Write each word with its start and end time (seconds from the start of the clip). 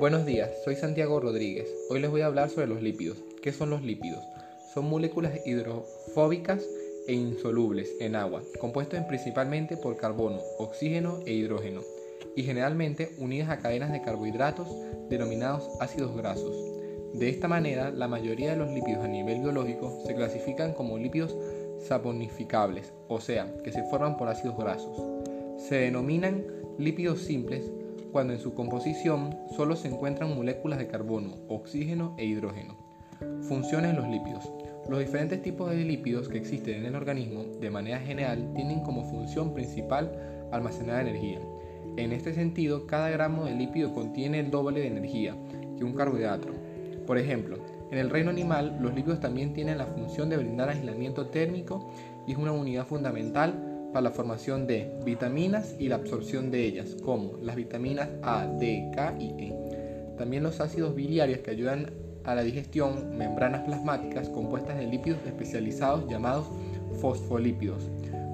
Buenos 0.00 0.26
días, 0.26 0.50
soy 0.64 0.74
Santiago 0.74 1.20
Rodríguez. 1.20 1.68
Hoy 1.88 2.00
les 2.00 2.10
voy 2.10 2.22
a 2.22 2.26
hablar 2.26 2.50
sobre 2.50 2.66
los 2.66 2.82
lípidos. 2.82 3.16
¿Qué 3.40 3.52
son 3.52 3.70
los 3.70 3.82
lípidos? 3.82 4.24
Son 4.74 4.90
moléculas 4.90 5.46
hidrofóbicas 5.46 6.64
e 7.06 7.12
insolubles 7.14 7.92
en 8.00 8.16
agua, 8.16 8.42
compuestas 8.58 9.04
principalmente 9.04 9.76
por 9.76 9.96
carbono, 9.96 10.40
oxígeno 10.58 11.20
e 11.26 11.32
hidrógeno, 11.32 11.82
y 12.34 12.42
generalmente 12.42 13.14
unidas 13.18 13.50
a 13.50 13.58
cadenas 13.58 13.92
de 13.92 14.02
carbohidratos 14.02 14.66
denominados 15.08 15.68
ácidos 15.78 16.16
grasos. 16.16 16.56
De 17.12 17.28
esta 17.28 17.46
manera, 17.46 17.92
la 17.92 18.08
mayoría 18.08 18.50
de 18.50 18.56
los 18.56 18.72
lípidos 18.72 19.04
a 19.04 19.08
nivel 19.08 19.42
biológico 19.42 20.02
se 20.04 20.16
clasifican 20.16 20.72
como 20.72 20.98
lípidos 20.98 21.36
saponificables, 21.86 22.92
o 23.06 23.20
sea, 23.20 23.54
que 23.62 23.70
se 23.70 23.84
forman 23.84 24.16
por 24.16 24.26
ácidos 24.26 24.58
grasos. 24.58 25.00
Se 25.56 25.76
denominan 25.76 26.44
lípidos 26.78 27.20
simples 27.20 27.70
cuando 28.14 28.32
en 28.32 28.38
su 28.38 28.54
composición 28.54 29.36
solo 29.56 29.74
se 29.74 29.88
encuentran 29.88 30.36
moléculas 30.36 30.78
de 30.78 30.86
carbono, 30.86 31.34
oxígeno 31.48 32.14
e 32.16 32.24
hidrógeno. 32.24 32.76
Funciones 33.48 33.90
de 33.90 33.96
los 34.00 34.08
lípidos. 34.08 34.48
Los 34.88 35.00
diferentes 35.00 35.42
tipos 35.42 35.68
de 35.68 35.78
lípidos 35.78 36.28
que 36.28 36.38
existen 36.38 36.76
en 36.76 36.86
el 36.86 36.94
organismo, 36.94 37.42
de 37.42 37.70
manera 37.70 37.98
general, 37.98 38.52
tienen 38.54 38.84
como 38.84 39.02
función 39.10 39.52
principal 39.52 40.12
almacenar 40.52 41.00
energía. 41.00 41.40
En 41.96 42.12
este 42.12 42.32
sentido, 42.32 42.86
cada 42.86 43.10
gramo 43.10 43.46
de 43.46 43.56
lípido 43.56 43.92
contiene 43.92 44.38
el 44.38 44.52
doble 44.52 44.82
de 44.82 44.86
energía 44.86 45.34
que 45.76 45.82
un 45.82 45.94
carbohidrato. 45.94 46.50
Por 47.08 47.18
ejemplo, 47.18 47.58
en 47.90 47.98
el 47.98 48.10
reino 48.10 48.30
animal, 48.30 48.78
los 48.80 48.94
lípidos 48.94 49.18
también 49.18 49.54
tienen 49.54 49.78
la 49.78 49.86
función 49.86 50.28
de 50.28 50.36
brindar 50.36 50.68
aislamiento 50.68 51.26
térmico 51.26 51.90
y 52.28 52.32
es 52.32 52.38
una 52.38 52.52
unidad 52.52 52.86
fundamental 52.86 53.73
para 53.94 54.02
la 54.02 54.10
formación 54.10 54.66
de 54.66 54.92
vitaminas 55.04 55.76
y 55.78 55.86
la 55.86 55.94
absorción 55.94 56.50
de 56.50 56.64
ellas, 56.64 56.96
como 57.04 57.38
las 57.40 57.54
vitaminas 57.54 58.08
A, 58.24 58.44
D, 58.44 58.90
K 58.92 59.14
y 59.20 59.28
E. 59.38 60.14
También 60.18 60.42
los 60.42 60.60
ácidos 60.60 60.96
biliares 60.96 61.38
que 61.38 61.52
ayudan 61.52 61.92
a 62.24 62.34
la 62.34 62.42
digestión, 62.42 63.16
membranas 63.16 63.60
plasmáticas 63.60 64.28
compuestas 64.28 64.78
de 64.78 64.88
lípidos 64.88 65.20
especializados 65.24 66.10
llamados 66.10 66.48
fosfolípidos. 67.00 67.88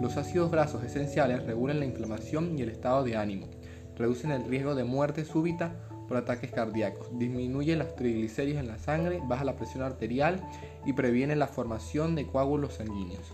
Los 0.00 0.16
ácidos 0.16 0.50
grasos 0.50 0.82
esenciales 0.82 1.44
regulan 1.46 1.78
la 1.78 1.86
inflamación 1.86 2.58
y 2.58 2.62
el 2.62 2.70
estado 2.70 3.04
de 3.04 3.16
ánimo, 3.16 3.46
reducen 3.96 4.32
el 4.32 4.44
riesgo 4.46 4.74
de 4.74 4.82
muerte 4.82 5.24
súbita 5.24 5.76
por 6.08 6.16
ataques 6.16 6.50
cardíacos, 6.50 7.16
disminuye 7.16 7.76
las 7.76 7.94
triglicéridos 7.94 8.60
en 8.60 8.66
la 8.66 8.78
sangre, 8.78 9.22
baja 9.28 9.44
la 9.44 9.54
presión 9.54 9.84
arterial 9.84 10.44
y 10.84 10.94
previene 10.94 11.36
la 11.36 11.46
formación 11.46 12.16
de 12.16 12.26
coágulos 12.26 12.74
sanguíneos. 12.74 13.32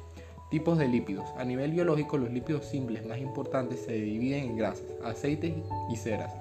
Tipos 0.51 0.79
de 0.79 0.89
lípidos. 0.89 1.29
A 1.39 1.45
nivel 1.45 1.71
biológico, 1.71 2.19
los 2.19 2.33
lípidos 2.33 2.65
simples 2.65 3.07
más 3.07 3.19
importantes 3.19 3.85
se 3.85 3.93
dividen 3.93 4.51
en 4.51 4.57
grasas, 4.57 4.85
aceites 5.05 5.55
y 5.91 5.97
ceras. 5.97 6.35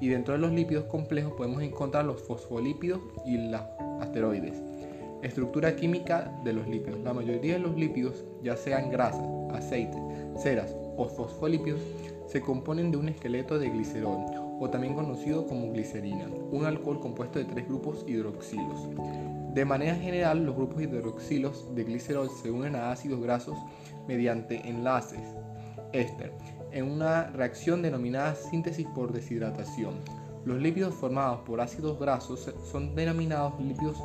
Y 0.00 0.08
dentro 0.08 0.34
de 0.34 0.40
los 0.40 0.52
lípidos 0.52 0.84
complejos 0.84 1.32
podemos 1.32 1.62
encontrar 1.62 2.04
los 2.04 2.20
fosfolípidos 2.20 3.00
y 3.24 3.38
los 3.38 3.62
asteroides. 4.00 4.54
Estructura 5.22 5.74
química 5.76 6.30
de 6.44 6.52
los 6.52 6.68
lípidos. 6.68 7.00
La 7.00 7.14
mayoría 7.14 7.54
de 7.54 7.60
los 7.60 7.74
lípidos, 7.74 8.22
ya 8.42 8.54
sean 8.54 8.90
grasas, 8.90 9.26
aceites, 9.54 10.00
ceras 10.36 10.76
o 10.98 11.08
fosfolípidos, 11.08 11.80
se 12.26 12.42
componen 12.42 12.90
de 12.90 12.98
un 12.98 13.08
esqueleto 13.08 13.58
de 13.58 13.70
glicerol, 13.70 14.43
o 14.60 14.70
también 14.70 14.94
conocido 14.94 15.46
como 15.46 15.70
glicerina, 15.72 16.26
un 16.50 16.64
alcohol 16.64 17.00
compuesto 17.00 17.38
de 17.38 17.44
tres 17.44 17.66
grupos 17.66 18.04
hidroxilos. 18.06 18.88
De 19.54 19.64
manera 19.64 19.94
general, 19.94 20.44
los 20.44 20.56
grupos 20.56 20.82
hidroxilos 20.82 21.74
de 21.74 21.84
glicerol 21.84 22.28
se 22.30 22.50
unen 22.50 22.74
a 22.76 22.90
ácidos 22.90 23.20
grasos 23.20 23.56
mediante 24.06 24.68
enlaces 24.68 25.20
éster 25.92 26.32
en 26.72 26.90
una 26.90 27.28
reacción 27.28 27.82
denominada 27.82 28.34
síntesis 28.34 28.86
por 28.94 29.12
deshidratación. 29.12 29.94
Los 30.44 30.60
lípidos 30.60 30.94
formados 30.94 31.40
por 31.40 31.60
ácidos 31.60 31.98
grasos 31.98 32.52
son 32.70 32.94
denominados 32.94 33.58
lípidos 33.60 34.02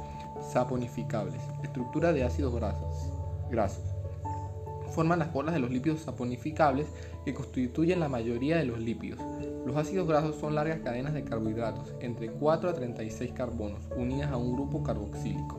saponificables, 0.54 1.42
estructura 1.64 2.14
de 2.14 2.24
ácidos 2.24 2.54
grasos. 2.54 3.12
grasos. 3.50 3.99
Forman 5.00 5.20
las 5.20 5.32
bolas 5.32 5.54
de 5.54 5.62
los 5.62 5.72
lípidos 5.72 6.02
saponificables 6.02 6.88
que 7.24 7.34
constituyen 7.34 8.02
la 8.02 8.10
mayoría 8.10 8.58
de 8.58 8.66
los 8.66 8.80
lípidos. 8.80 9.22
Los 9.66 9.78
ácidos 9.78 10.06
grasos 10.06 10.36
son 10.36 10.56
largas 10.56 10.80
cadenas 10.80 11.14
de 11.14 11.24
carbohidratos, 11.24 11.94
entre 12.02 12.30
4 12.30 12.70
a 12.70 12.74
36 12.74 13.32
carbonos, 13.32 13.80
unidas 13.96 14.30
a 14.30 14.36
un 14.36 14.52
grupo 14.52 14.84
carboxílico. 14.84 15.58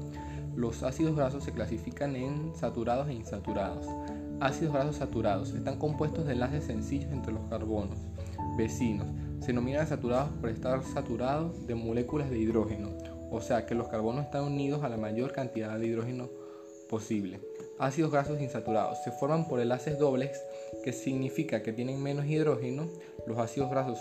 Los 0.55 0.83
ácidos 0.83 1.17
grasos 1.17 1.43
se 1.43 1.53
clasifican 1.53 2.17
en 2.17 2.55
saturados 2.55 3.09
e 3.09 3.15
insaturados. 3.15 3.87
Ácidos 4.41 4.75
grasos 4.75 4.97
saturados 4.97 5.55
están 5.55 5.79
compuestos 5.79 6.27
de 6.27 6.35
enlaces 6.35 6.65
sencillos 6.65 7.11
entre 7.11 7.33
los 7.33 7.49
carbonos 7.49 7.99
vecinos. 8.59 9.07
Se 9.41 9.47
denominan 9.47 9.87
saturados 9.87 10.29
por 10.39 10.51
estar 10.51 10.83
saturados 10.85 11.67
de 11.67 11.77
moléculas 11.77 12.29
de 12.29 12.39
hidrógeno, 12.39 12.91
o 13.31 13.41
sea 13.41 13.65
que 13.65 13.75
los 13.75 13.89
carbonos 13.89 14.27
están 14.27 14.45
unidos 14.45 14.85
a 14.85 14.91
la 14.91 14.99
mayor 14.99 15.33
cantidad 15.33 15.79
de 15.79 15.87
hidrógeno 15.87 16.40
posible. 16.91 17.41
Ácidos 17.79 18.11
grasos 18.11 18.41
insaturados 18.41 18.99
se 19.05 19.13
forman 19.13 19.49
por 19.49 19.61
enlaces 19.61 19.99
dobles, 19.99 20.43
que 20.85 20.93
significa 20.93 21.63
que 21.63 21.73
tienen 21.73 22.03
menos 22.03 22.27
hidrógeno. 22.27 22.89
Los 23.27 23.39
ácidos 23.39 23.71
grasos 23.71 23.99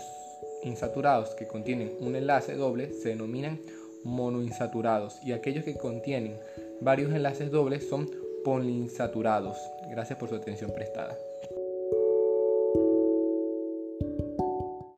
insaturados 0.64 1.34
que 1.34 1.46
contienen 1.46 1.96
un 2.00 2.16
enlace 2.16 2.54
doble 2.54 2.92
se 2.92 3.10
denominan 3.10 3.60
monoinsaturados 4.04 5.22
y 5.24 5.32
aquellos 5.32 5.64
que 5.64 5.76
contienen 5.76 6.38
varios 6.80 7.12
enlaces 7.12 7.50
dobles 7.50 7.88
son 7.88 8.10
poliinsaturados. 8.44 9.56
Gracias 9.90 10.18
por 10.18 10.28
su 10.28 10.34
atención 10.34 10.72
prestada. 10.74 11.16